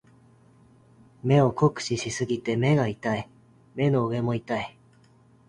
[1.21, 3.29] 目を酷使しすぎて目が痛い。
[3.75, 4.75] 目の上も痛い。